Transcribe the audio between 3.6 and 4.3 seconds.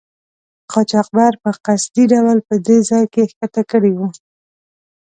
کړي وو.